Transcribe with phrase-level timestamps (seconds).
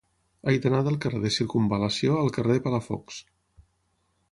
[0.51, 3.23] He d'anar del carrer de Circumval·lació al carrer de Palafox.